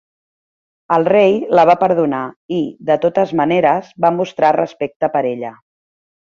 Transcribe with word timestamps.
El 0.95 1.03
rei 1.11 1.35
la 1.59 1.65
va 1.69 1.75
perdonar 1.83 2.21
i, 2.61 2.63
de 2.87 2.97
totes 3.03 3.35
maneres, 3.41 3.93
va 4.07 4.13
mostrar 4.17 4.51
respecte 4.59 5.11
per 5.19 5.23
ella. 5.35 5.55